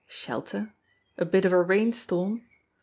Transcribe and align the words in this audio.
Shelter! 0.07 0.73
A 1.19 1.25
bit 1.25 1.45
of 1.45 1.51
a 1.51 1.61
rain 1.61 1.93
storm! 1.93 2.43